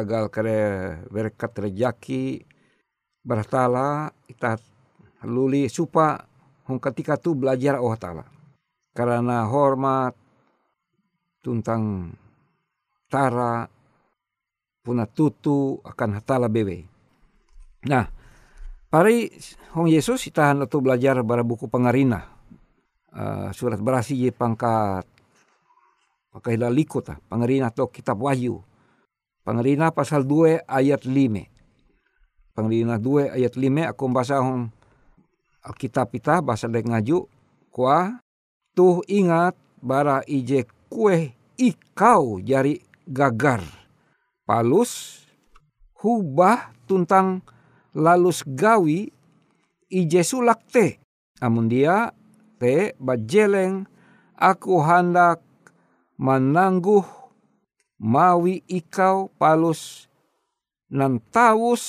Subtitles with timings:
[0.00, 0.56] Tagal kare
[1.12, 2.40] berkat rejaki
[3.20, 4.56] bertala kita
[5.28, 6.24] luli supa
[6.64, 8.24] hong ketika tu belajar Allah Ta'ala.
[8.96, 10.16] Karena hormat
[11.44, 12.16] tuntang
[13.12, 13.68] tara
[14.80, 16.88] puna tutu akan hatala bebe.
[17.84, 18.08] Nah,
[18.88, 19.28] pari
[19.76, 22.24] hong Yesus itahan tu belajar bara buku pengarina.
[23.10, 25.02] Uh, surat berasi ye pangkat
[26.30, 28.62] pakai laliko ta pangerina to kitab wahyu
[29.46, 34.72] pangerina pasal 2 ayat 5 pangerina 2 ayat 5 aku bahasa hong
[35.60, 37.28] Alkitab kita bahasa dek ngaju
[37.68, 38.16] kuah
[38.72, 39.52] tuh ingat
[39.84, 43.60] bara ije kue ikau jari gagar.
[44.48, 45.22] Palus
[46.00, 47.44] hubah tuntang
[47.92, 49.12] lalus gawi
[49.92, 50.96] ije sulak te.
[51.44, 52.08] Amun dia
[52.56, 53.84] te bajeleng
[54.40, 55.44] aku hendak
[56.16, 57.04] menangguh
[58.00, 60.08] mawi ikau palus
[60.88, 61.84] nan tawus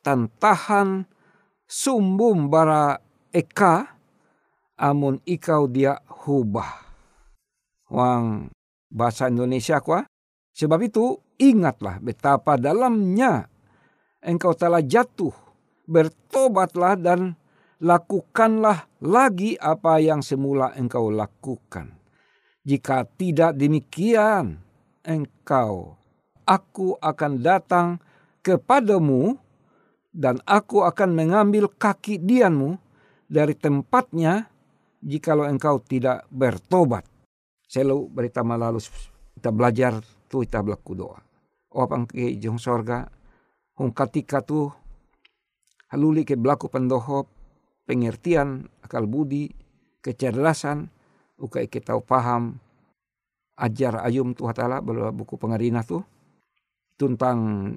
[0.00, 1.04] tantahan
[1.68, 2.98] sumbum bara
[3.30, 4.00] eka
[4.80, 6.88] amun ikau dia hubah.
[7.92, 8.48] Wang
[8.88, 10.08] bahasa Indonesia kuah.
[10.56, 13.46] Sebab itu ingatlah betapa dalamnya
[14.24, 15.32] engkau telah jatuh.
[15.90, 17.34] Bertobatlah dan
[17.82, 21.98] lakukanlah lagi apa yang semula engkau lakukan.
[22.62, 24.62] Jika tidak demikian,
[25.04, 25.96] engkau,
[26.44, 27.88] aku akan datang
[28.44, 29.36] kepadamu
[30.10, 32.76] dan aku akan mengambil kaki dianmu
[33.30, 34.50] dari tempatnya
[35.00, 37.06] jikalau engkau tidak bertobat.
[37.70, 38.90] Selalu berita malalus
[39.38, 41.20] kita belajar tu kita berlaku doa.
[41.70, 43.06] Oh apang ke jong sorga,
[43.78, 44.66] hong katika tu
[45.94, 47.30] haluli ke berlaku pendohop,
[47.86, 49.54] pengertian, akal budi,
[50.02, 50.90] kecerdasan,
[51.38, 52.58] uka kita paham,
[53.60, 54.80] ajar ayum tu hatala
[55.12, 56.00] buku pengarina tu,
[56.96, 57.70] tentang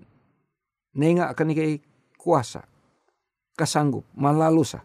[0.95, 1.83] nenga akan ikai
[2.15, 2.63] kuasa,
[3.55, 4.79] kesanggup, malalusa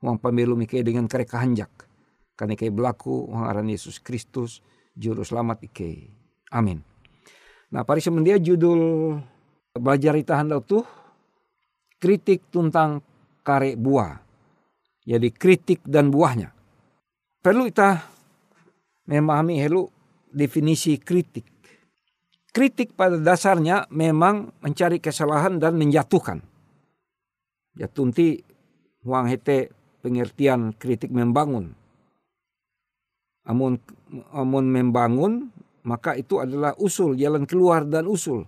[0.00, 1.70] wang pemilu mike dengan kereka hanjak.
[2.38, 4.64] Karena ike berlaku wang aran Yesus Kristus
[4.96, 6.08] juru selamat ike.
[6.56, 6.80] Amin.
[7.70, 9.14] Nah pari semendia judul
[9.76, 10.82] belajar itahan tuh
[12.00, 13.04] kritik tentang
[13.44, 14.18] kare buah.
[15.04, 16.50] Jadi kritik dan buahnya.
[17.40, 18.04] Perlu kita
[19.08, 19.88] memahami helu
[20.32, 21.46] definisi kritik.
[22.50, 26.42] Kritik pada dasarnya memang mencari kesalahan dan menjatuhkan.
[27.78, 28.42] Ya tunti
[29.06, 29.70] wang hete
[30.02, 31.78] pengertian kritik membangun.
[33.46, 33.78] Amun,
[34.34, 35.54] amun membangun,
[35.86, 38.44] maka itu adalah usul, jalan keluar dan usul.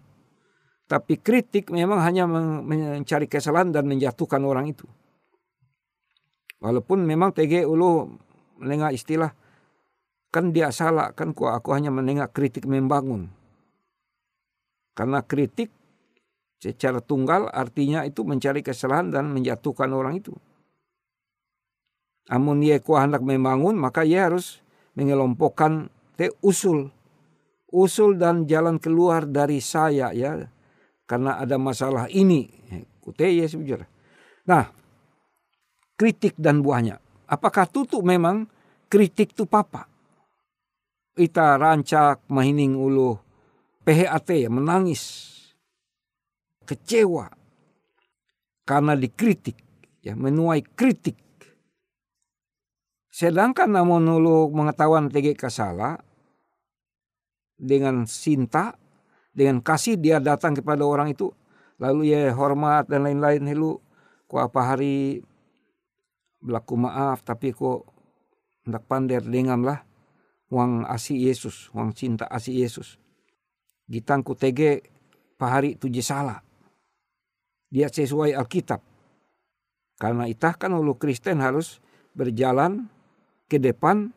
[0.90, 4.84] Tapi kritik memang hanya mencari kesalahan dan menjatuhkan orang itu.
[6.60, 8.12] Walaupun memang TG ulu
[8.60, 9.32] menengah istilah,
[10.32, 13.28] kan dia salah, kan ku aku hanya menengah kritik membangun.
[14.96, 15.68] Karena kritik
[16.56, 20.32] secara tunggal artinya itu mencari kesalahan dan menjatuhkan orang itu.
[22.32, 24.64] Amun ia kuah hendak membangun maka ia harus
[24.96, 26.88] mengelompokkan te usul.
[27.72, 30.38] Usul dan jalan keluar dari saya ya.
[31.04, 32.48] Karena ada masalah ini.
[33.02, 33.82] Kute ya sejujur.
[34.48, 34.70] Nah,
[35.98, 37.00] kritik dan buahnya.
[37.26, 38.46] Apakah tutup memang
[38.86, 39.91] kritik tu papa?
[41.12, 43.18] Ita rancak mahining ulu
[43.84, 45.28] PHAT menangis.
[46.64, 47.28] Kecewa.
[48.64, 49.58] Karena dikritik.
[50.02, 51.22] Ya, menuai kritik
[53.12, 56.00] Sedangkan namun ulu mengetahuan TG kasala
[57.60, 58.72] dengan cinta,
[59.36, 61.28] dengan kasih dia datang kepada orang itu,
[61.76, 63.76] lalu ya hormat dan lain-lain helu
[64.24, 65.20] ku apa hari
[66.40, 67.84] berlaku maaf tapi ku
[68.64, 69.60] hendak pander dengan
[70.52, 73.00] uang asi Yesus, uang cinta asi Yesus.
[73.88, 74.84] Gitangku TG
[75.40, 76.44] pahari tujuh salah.
[77.72, 78.84] Dia sesuai Alkitab.
[79.96, 81.80] Karena itah kan ulu Kristen harus
[82.12, 82.84] berjalan
[83.48, 84.12] ke depan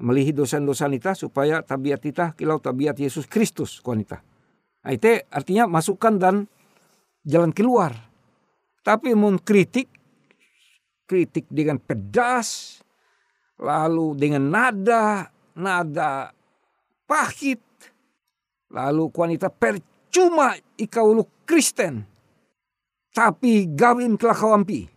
[0.00, 4.24] melihi dosa-dosa kita supaya tabiat kita kilau tabiat Yesus Kristus wanita.
[4.84, 6.48] Nah, itu artinya masukkan dan
[7.24, 7.92] jalan keluar.
[8.84, 9.88] Tapi mun kritik,
[11.08, 12.80] kritik dengan pedas,
[13.56, 16.34] lalu dengan nada, nada
[17.06, 17.62] pahit,
[18.70, 22.02] lalu wanita percuma ikau lu Kristen,
[23.14, 24.90] tapi gawin kelakawampi.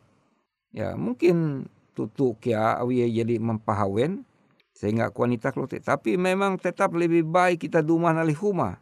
[0.73, 1.65] Ya mungkin
[1.97, 4.21] tutu kia awi jadi mempahawen
[4.77, 8.77] sehingga wanita klote tapi memang tetap lebih baik kita dumah nali huma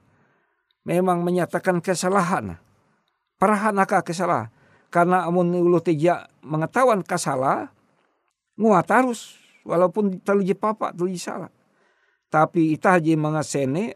[0.84, 2.60] memang menyatakan kesalahan.
[3.39, 4.51] Parahanaka kesalahan
[4.96, 5.79] karena amun ulu
[6.39, 7.67] mengetahuan kasalah
[8.55, 9.36] nguat harus
[9.67, 11.51] walaupun terlalu papa terlalu salah
[12.36, 13.96] tapi ita haji mengasene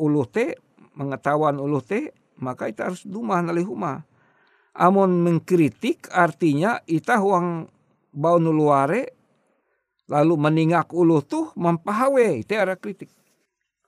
[0.00, 0.56] ulu te
[0.96, 4.00] mengetahuan ulu te maka ita harus dumah nali huma
[4.72, 7.68] amun mengkritik artinya ita huang
[8.16, 9.20] bau nuluare
[10.10, 13.12] lalu meningak ulu tuh mempahawe itu ada kritik.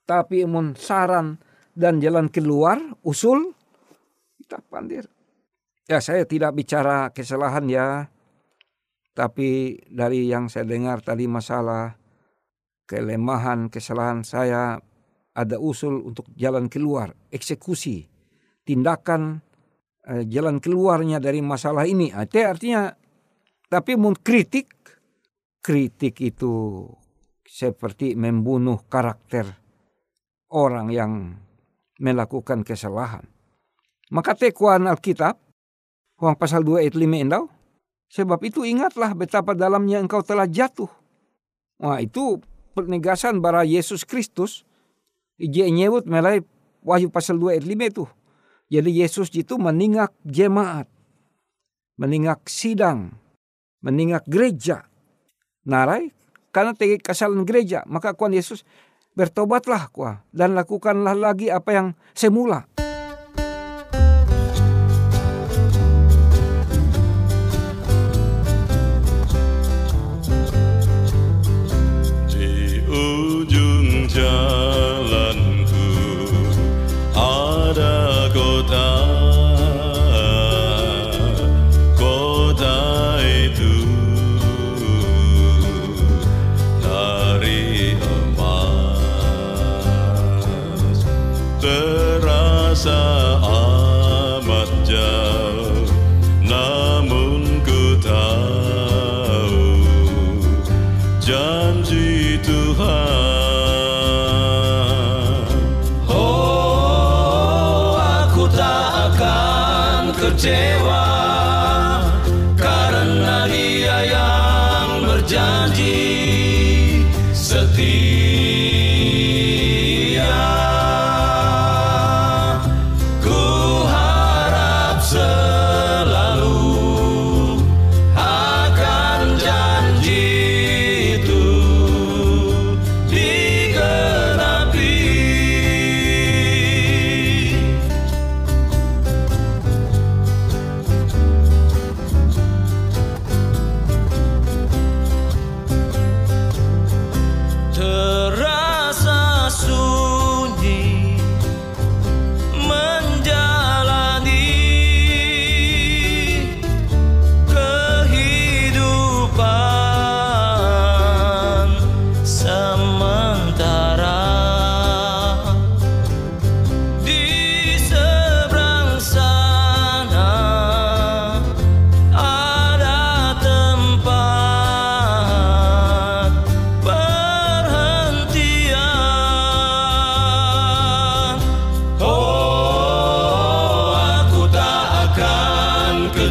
[0.06, 1.38] Tapi mun saran
[1.74, 3.54] dan jalan keluar usul
[4.38, 5.10] kita pandir.
[5.90, 7.86] Ya saya tidak bicara kesalahan ya
[9.12, 12.01] tapi dari yang saya dengar tadi masalah
[12.88, 14.78] kelemahan kesalahan saya
[15.32, 18.06] ada usul untuk jalan keluar eksekusi
[18.62, 19.40] tindakan
[20.06, 22.92] eh, jalan keluarnya dari masalah ini itu artinya
[23.72, 24.68] tapi mun kritik,
[25.64, 26.84] kritik itu
[27.40, 29.48] seperti membunuh karakter
[30.52, 31.40] orang yang
[31.96, 33.24] melakukan kesalahan.
[34.12, 35.40] Maka tekuan Alkitab,
[36.20, 37.48] Huang pasal 2 ayat 5 endau,
[38.12, 40.92] sebab itu ingatlah betapa dalamnya engkau telah jatuh.
[41.80, 44.64] Wah itu penegasan bara Yesus Kristus,
[45.36, 46.40] ije nyebut melai
[46.82, 48.04] Wahyu pasal 2 ayat 5 itu.
[48.72, 50.90] Jadi Yesus itu meningak jemaat,
[52.00, 53.14] meningak sidang,
[53.84, 54.88] meningak gereja.
[55.62, 56.10] Narai,
[56.50, 58.66] karena tegi kesalahan gereja, maka kuan Yesus
[59.14, 62.66] bertobatlah kuah dan lakukanlah lagi apa yang semula.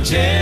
[0.02, 0.41] the chance.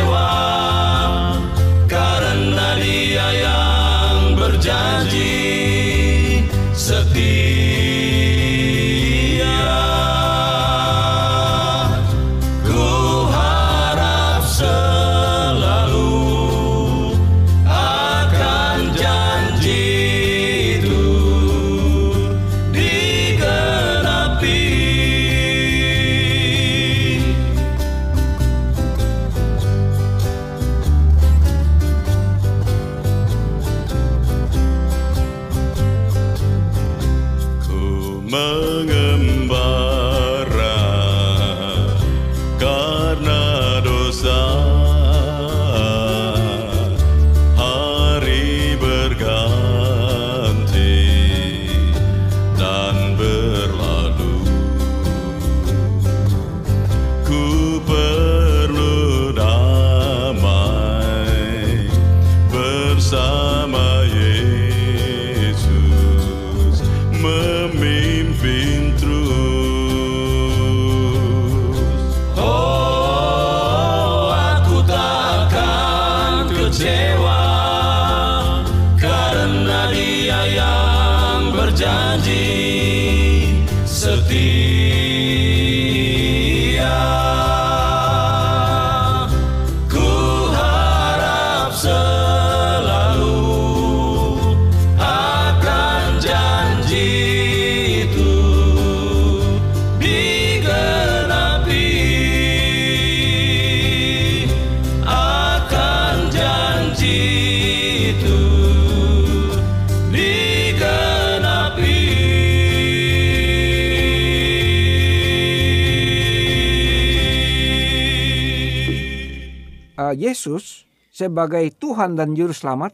[120.13, 122.93] Yesus sebagai Tuhan dan Juru Selamat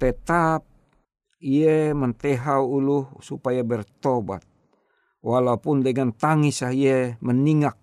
[0.00, 0.64] tetap
[1.40, 4.42] ia mentehau ulu supaya bertobat.
[5.24, 7.80] Walaupun dengan tangis ia meningak.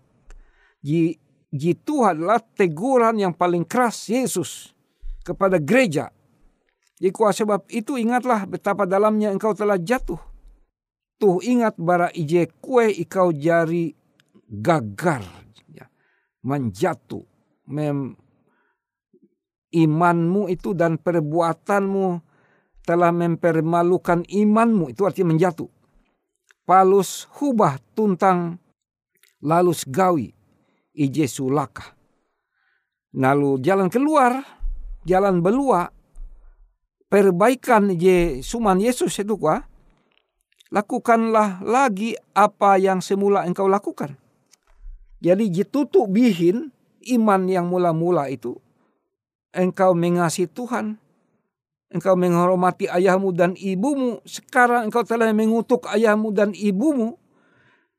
[0.81, 1.17] Ji,
[1.50, 4.77] jitu adalah teguran yang paling keras Yesus
[5.22, 6.10] kepada gereja.
[7.01, 10.22] Jadi sebab itu ingatlah betapa dalamnya engkau telah jatuh.
[11.22, 13.94] tuh ingat bara ije kue ikau jari
[14.50, 15.22] gagar.
[15.70, 15.86] Ya,
[16.42, 17.22] menjatuh.
[17.70, 18.18] Mem
[19.70, 22.20] imanmu itu dan perbuatanmu
[22.82, 24.90] telah mempermalukan imanmu.
[24.90, 25.70] Itu artinya menjatuh.
[26.66, 28.58] Palus hubah tuntang
[29.42, 30.34] lalus gawi
[30.98, 31.94] ije sulaka.
[33.13, 34.61] Lalu jalan keluar
[35.08, 35.89] jalan belua
[37.12, 39.65] perbaikan je suman Yesus itu kuah
[40.72, 44.15] lakukanlah lagi apa yang semula engkau lakukan.
[45.22, 46.74] Jadi jitutuk bihin
[47.13, 48.58] iman yang mula-mula itu
[49.53, 50.98] engkau mengasihi Tuhan.
[51.91, 54.24] Engkau menghormati ayahmu dan ibumu.
[54.24, 57.20] Sekarang engkau telah mengutuk ayahmu dan ibumu.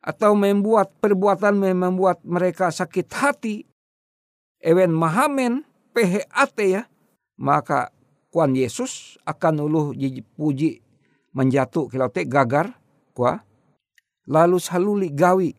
[0.03, 3.69] Atau membuat perbuatan membuat mereka sakit hati.
[4.59, 6.83] Ewen mahamen PHAT ya.
[7.43, 7.91] Maka
[8.31, 9.87] kuan Yesus akan uluh
[10.39, 10.79] puji
[11.35, 12.71] menjatuh kilau te gagar
[13.11, 13.43] kwa
[14.31, 15.51] lalu saluli gawi.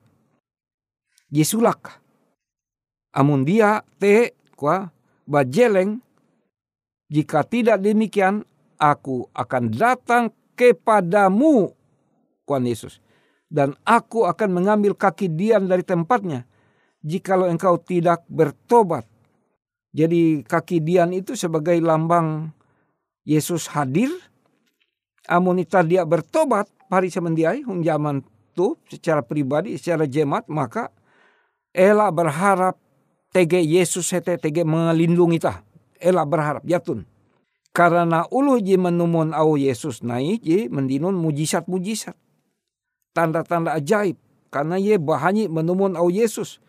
[1.27, 1.99] Jisulak
[3.11, 4.87] amun dia te kwa
[5.27, 5.99] bajeleng
[7.11, 8.47] jika tidak demikian
[8.79, 11.75] aku akan datang kepadamu
[12.47, 13.03] kuan Yesus.
[13.53, 16.49] Dan aku akan mengambil kaki Dian dari tempatnya
[17.05, 19.05] jikalau engkau tidak bertobat
[19.93, 22.50] jadi kaki Dian itu sebagai lambang
[23.23, 24.09] Yesus hadir
[25.29, 28.25] amunita dia bertobat pari semendiai zaman
[28.57, 30.89] tu secara pribadi secara jemaat maka
[31.71, 32.75] ela berharap
[33.33, 35.65] tege Yesus hete tege mengelindungi ta
[36.03, 37.07] ela berharap jatun.
[37.73, 42.13] Karena ulu ji menumun au Yesus naik ji mendinun mujizat mujizat
[43.17, 44.19] tanda-tanda ajaib.
[44.53, 46.62] Karena ye bahanyi menumun au Yesus.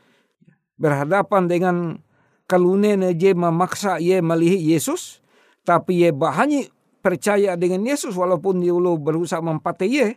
[0.81, 2.01] Berhadapan dengan
[2.45, 5.25] kalune je memaksa ye melihi Yesus
[5.65, 6.69] tapi ye bahanyi
[7.05, 10.09] percaya dengan Yesus walaupun dia ulu berusaha mempatai ye,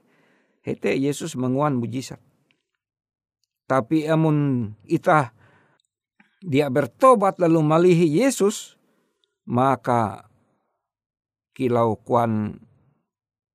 [0.63, 2.19] hete Yesus menguan mujizat.
[3.67, 5.35] Tapi amun itah
[6.39, 8.79] dia bertobat lalu malihi Yesus,
[9.43, 10.31] maka
[11.51, 12.63] kilau kuan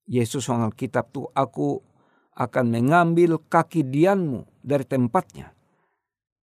[0.05, 1.81] Yesus orang Alkitab tu aku
[2.37, 5.57] akan mengambil kaki dianmu dari tempatnya.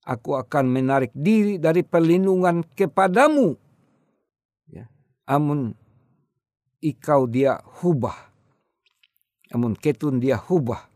[0.10, 3.54] Aku akan menarik diri dari perlindungan kepadamu.
[4.66, 4.90] Ya.
[5.30, 5.78] Amun
[6.82, 8.18] ikau dia hubah.
[9.54, 10.90] Namun ketun dia hubah.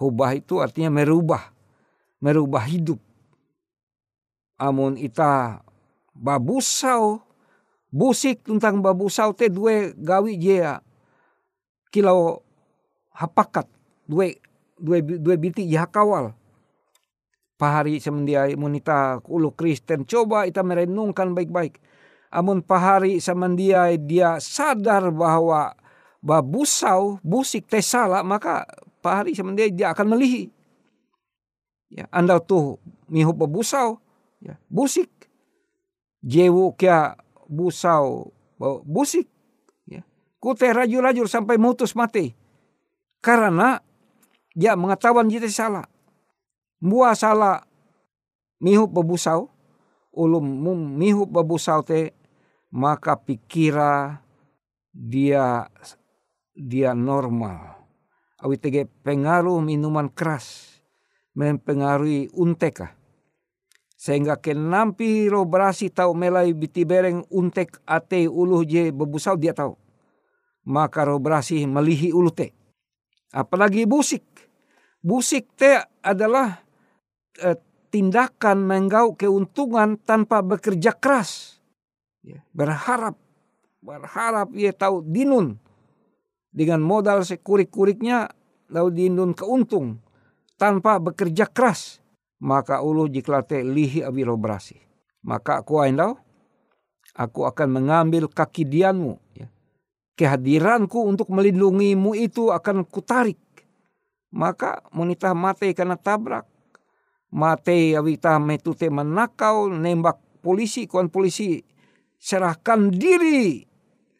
[0.00, 1.52] Hubah itu artinya merubah.
[2.24, 2.96] Merubah hidup.
[4.56, 5.60] Amun ita
[6.16, 7.20] babusau.
[7.92, 10.80] Busik tentang babusau te dua gawi dia.
[11.92, 12.40] Kilau
[13.12, 13.68] hapakat.
[14.08, 14.32] Dua,
[14.80, 16.32] dua, dua biti ya kawal.
[17.62, 20.02] Pahari semendiai munita ulu Kristen.
[20.02, 21.78] Coba ita merenungkan baik-baik.
[22.34, 25.70] Amun pahari samandia dia sadar bahwa
[26.18, 28.66] babusau busik teh salah maka
[28.98, 30.50] pahari samandia dia akan melihi.
[31.86, 34.02] Ya anda tuh mihu babusau
[34.42, 35.30] ya busik.
[36.18, 37.14] Jewu kia
[37.46, 38.34] busau
[38.82, 39.30] busik
[39.86, 40.02] ya.
[40.42, 42.34] Kute rajur-rajur sampai mutus mati.
[43.22, 43.78] Karena
[44.50, 45.91] dia mengetahuan jite salah
[46.82, 47.62] mua salah
[48.58, 49.46] mihu babusau
[50.10, 50.44] ulum
[50.98, 52.10] mihu babusau te
[52.74, 54.18] maka pikira
[54.90, 55.70] dia
[56.52, 57.80] dia normal.
[58.42, 60.76] Awi tege pengaruh minuman keras
[61.32, 62.98] mempengaruhi unteka.
[63.94, 69.78] Sehingga kenampi ro berasi tau melai biti bereng untek ate ulu je bebusau dia tahu.
[70.66, 72.50] Maka ro berasi melihi ulu te.
[73.30, 74.26] Apalagi busik.
[74.98, 76.66] Busik te adalah
[77.40, 77.56] eh,
[77.88, 81.60] tindakan menggau keuntungan tanpa bekerja keras.
[82.20, 83.16] Ya, berharap,
[83.80, 85.56] berharap ia tahu dinun.
[86.52, 88.28] Dengan modal sekurik-kuriknya
[88.68, 90.04] lalu dinun keuntung
[90.60, 92.04] tanpa bekerja keras.
[92.42, 94.92] Maka ulu jiklate lihi abiro berasi
[95.22, 96.12] maka aku tahu
[97.14, 99.46] aku akan mengambil kaki dianmu ya.
[100.18, 103.38] kehadiranku untuk melindungimu itu akan kutarik.
[104.32, 106.48] Maka monita mate karena tabrak
[107.32, 111.58] mate awita metute menakau nembak polisi kuan polisi
[112.20, 113.66] serahkan diri.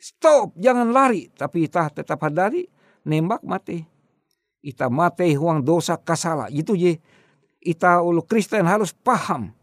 [0.02, 1.30] Stop, jangan lari.
[1.30, 2.66] Tapi kita tetap hadari,
[3.06, 3.78] nembak mati.
[4.62, 6.50] Ita mati huang dosa kasala.
[6.50, 6.98] Itu je.
[7.62, 9.54] Ita ulu Kristen harus paham.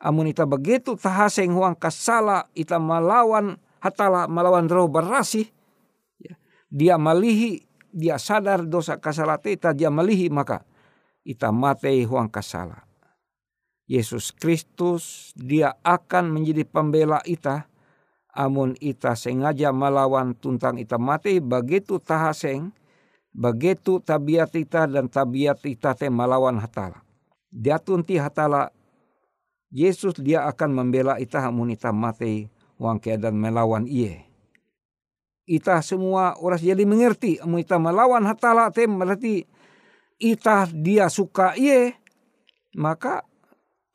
[0.00, 5.44] Amun ita begitu tahaseng huang kasala, ita melawan hatala melawan roh berasih.
[6.16, 6.40] Ya.
[6.72, 10.64] Dia malihi, dia sadar dosa kasala ita dia malihi maka
[11.26, 12.84] ita mati huang kasala.
[13.90, 17.66] Yesus Kristus dia akan menjadi pembela ita
[18.30, 22.70] amun ita sengaja melawan tuntang ita mati begitu tahaseng
[23.30, 26.98] Begitu tabiat kita dan tabiat kita te melawan hatala.
[27.50, 28.74] Dia tunti hatala
[29.70, 34.26] Yesus dia akan membela ita hamun ita mati wang keadaan melawan iye.
[35.46, 39.46] Ita semua orang jadi mengerti amun ita melawan hatala te berarti
[40.20, 41.96] ita dia suka iye
[42.76, 43.24] maka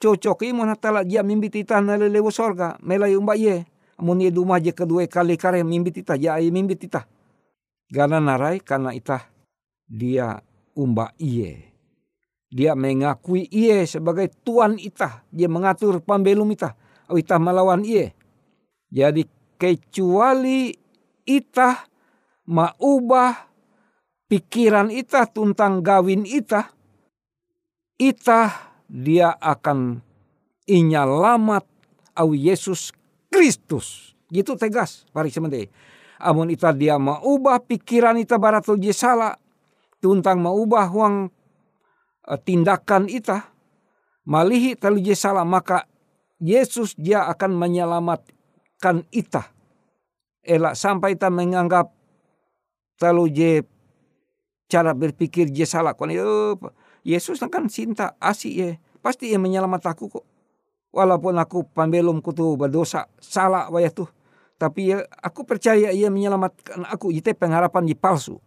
[0.01, 3.65] cocok imun hatala dia mimbit ita nalelewo sorga melai umba iye.
[3.95, 7.07] Amun ye dumah je kedua kali kare mimbit ita ya mimbit ita.
[7.87, 9.23] Gana narai karena ita
[9.87, 10.43] dia
[10.75, 11.71] umba iye.
[12.51, 15.23] Dia mengakui iye sebagai tuan ita.
[15.31, 16.75] Dia mengatur pambelum ita.
[17.07, 18.11] Ita melawan iye.
[18.91, 19.23] Jadi
[19.55, 20.75] kecuali
[21.23, 21.87] ita
[22.47, 23.54] maubah
[24.27, 26.71] pikiran ita tentang gawin ita.
[27.95, 28.51] Ita
[28.91, 30.03] dia akan
[30.67, 31.63] inyalamat
[32.19, 32.91] au Yesus
[33.31, 34.13] Kristus.
[34.27, 35.71] Gitu tegas pari semente.
[36.19, 39.39] Amun ita dia maubah pikiran ita baratul jesala.
[40.03, 41.15] Tuntang maubah uang
[42.25, 43.53] Eh, tindakan ita
[44.25, 45.85] malihi telu salah maka
[46.41, 49.53] Yesus dia akan menyelamatkan ita.
[50.41, 51.93] Elak sampai ita menganggap
[52.97, 53.29] telu
[54.65, 55.93] cara berpikir je salah.
[57.05, 58.69] Yesus kan cinta asih ye.
[59.01, 60.25] Pasti ia menyelamat aku kok.
[60.89, 64.09] Walaupun aku pambelum kutu berdosa salah wayah tuh.
[64.55, 67.11] Tapi ya, aku percaya ia menyelamatkan aku.
[67.11, 68.39] Itu pengharapan di palsu.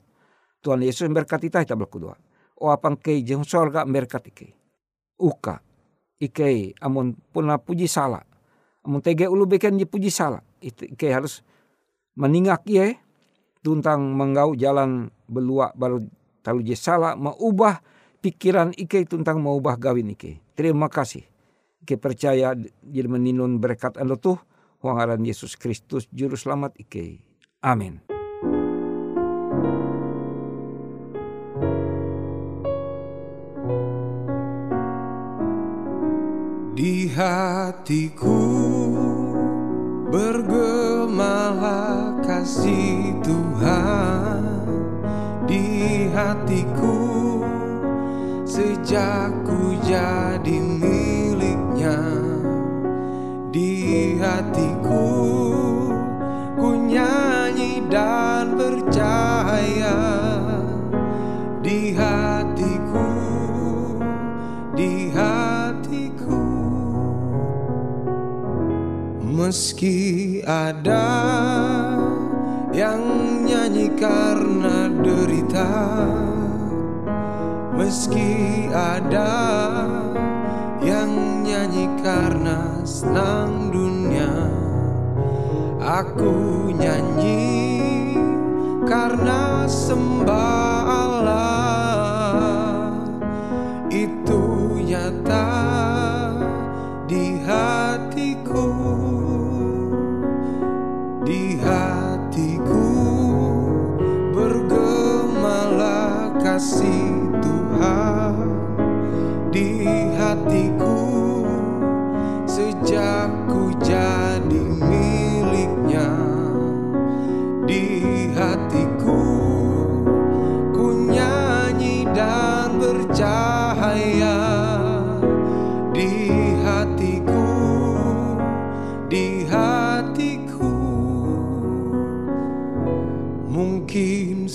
[0.64, 2.18] Tuhan Yesus berkati kita berkudua
[2.58, 4.48] o apang kei jeng sorga merkat ike.
[5.18, 5.62] Uka.
[6.18, 8.26] Ike amun puna puji salah.
[8.82, 10.42] Amun tege ulu beken di puji salah.
[10.58, 11.46] Ike harus
[12.18, 12.98] meningak ye.
[13.58, 16.02] Tuntang menggau jalan belua baru
[16.42, 17.14] talu je salah.
[17.14, 17.78] Maubah
[18.24, 20.42] pikiran ike tuntang maubah gawin ike.
[20.56, 21.22] Terima kasih.
[21.84, 24.40] Ike percaya jadi meninun berkat anda tuh.
[24.78, 27.18] Wangaran Yesus Kristus Juru Selamat ike.
[27.62, 27.98] Amin.
[36.78, 38.38] Di hatiku
[40.14, 44.37] bergemalah kasih Tuhan
[45.48, 46.96] Di hatiku.
[48.44, 52.00] Sejak ku jadi miliknya
[53.52, 55.08] Di hatiku
[56.56, 59.96] ku nyanyi dan percaya
[61.68, 63.10] Di hatiku,
[64.72, 66.44] di hatiku.
[69.20, 71.97] Meski ada
[72.72, 73.02] yang
[73.44, 75.70] nyanyi karena derita.
[77.78, 79.38] Meski ada
[80.82, 84.50] yang nyanyi karena senang dunia
[85.78, 88.18] Aku nyanyi
[88.82, 91.77] karena sembah Allah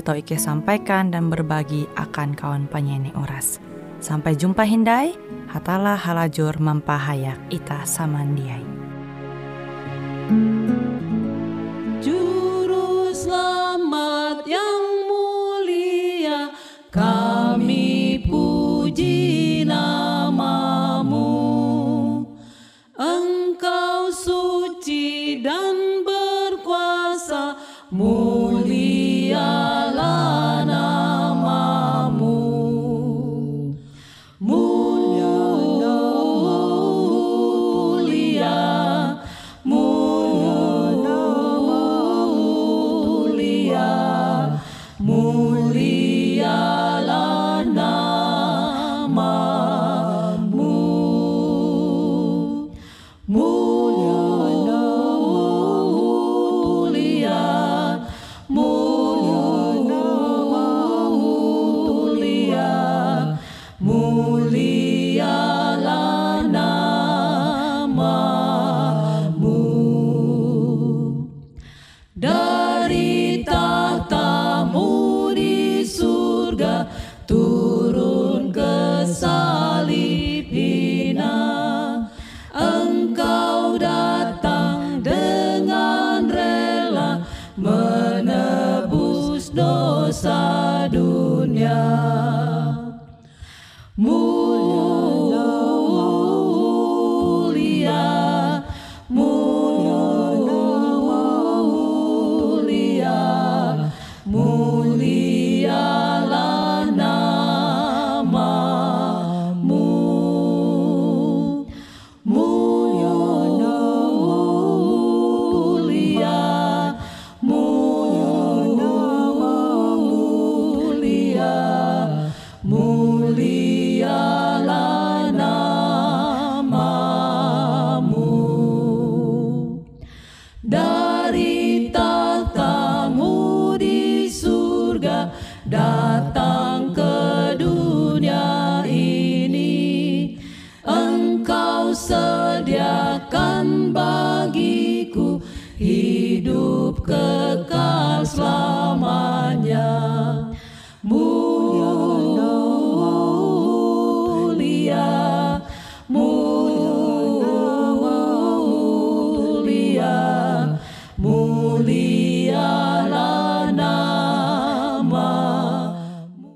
[0.00, 3.60] tau Ike sampaikan dan berbagi akan kawan penyanyi Uras.
[3.98, 5.12] Sampai jumpa Hindai,
[5.52, 8.64] hatalah halajur mempahayak ita samandiai.
[12.00, 14.91] Juru selamat yang